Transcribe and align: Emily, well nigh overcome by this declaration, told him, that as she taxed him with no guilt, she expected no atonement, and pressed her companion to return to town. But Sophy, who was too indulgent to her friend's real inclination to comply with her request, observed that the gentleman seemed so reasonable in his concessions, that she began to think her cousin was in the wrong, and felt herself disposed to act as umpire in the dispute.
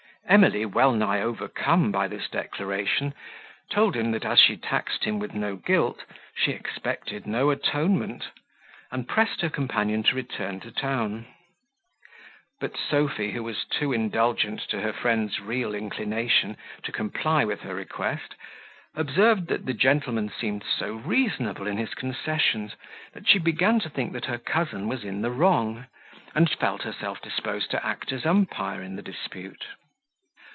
Emily, 0.27 0.65
well 0.65 0.93
nigh 0.93 1.19
overcome 1.19 1.91
by 1.91 2.07
this 2.07 2.29
declaration, 2.29 3.13
told 3.69 3.97
him, 3.97 4.11
that 4.11 4.23
as 4.23 4.39
she 4.39 4.55
taxed 4.55 5.03
him 5.03 5.19
with 5.19 5.33
no 5.33 5.57
guilt, 5.57 6.05
she 6.33 6.51
expected 6.51 7.27
no 7.27 7.49
atonement, 7.49 8.29
and 8.91 9.09
pressed 9.09 9.41
her 9.41 9.49
companion 9.49 10.03
to 10.03 10.15
return 10.15 10.61
to 10.61 10.71
town. 10.71 11.25
But 12.61 12.77
Sophy, 12.77 13.31
who 13.31 13.43
was 13.43 13.65
too 13.65 13.91
indulgent 13.91 14.61
to 14.69 14.79
her 14.79 14.93
friend's 14.93 15.41
real 15.41 15.75
inclination 15.75 16.55
to 16.83 16.93
comply 16.93 17.43
with 17.43 17.61
her 17.63 17.75
request, 17.75 18.35
observed 18.95 19.47
that 19.47 19.65
the 19.65 19.73
gentleman 19.73 20.29
seemed 20.29 20.63
so 20.63 20.93
reasonable 20.93 21.67
in 21.67 21.75
his 21.75 21.93
concessions, 21.93 22.77
that 23.11 23.27
she 23.27 23.37
began 23.39 23.81
to 23.81 23.89
think 23.89 24.13
her 24.25 24.37
cousin 24.37 24.87
was 24.87 25.03
in 25.03 25.23
the 25.23 25.31
wrong, 25.31 25.87
and 26.33 26.49
felt 26.49 26.83
herself 26.83 27.21
disposed 27.21 27.69
to 27.71 27.85
act 27.85 28.13
as 28.13 28.25
umpire 28.25 28.81
in 28.81 28.95
the 28.95 29.01
dispute. 29.01 29.65